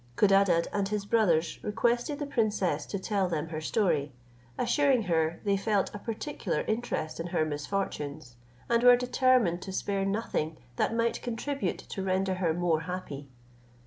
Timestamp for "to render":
11.77-12.33